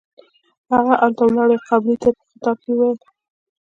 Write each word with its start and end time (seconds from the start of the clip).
هغې 0.71 0.93
هلته 1.01 1.21
ولاړې 1.25 1.57
قابلې 1.67 1.95
ته 2.01 2.09
په 2.17 2.23
خطاب 2.29 2.57
وويل. 2.65 2.99